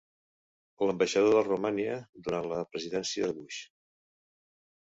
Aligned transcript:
L'ambaixador 0.89 1.35
de 1.39 1.43
Romania 1.49 1.97
durant 2.29 2.49
la 2.53 2.65
presidència 2.73 3.29
de 3.29 3.37
Bush. 3.43 3.61